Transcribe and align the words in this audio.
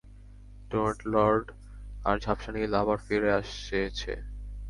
Donut 0.69 0.99
lord 1.13 1.45
আর 2.05 2.15
ঝাপসা 2.19 2.51
নীল 2.55 2.73
আবার 2.81 2.97
ফিরে 3.05 3.29
এসেছে! 3.37 4.13